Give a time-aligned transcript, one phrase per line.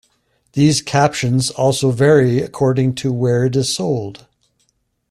[0.53, 4.25] These captions also vary according to where it is sold.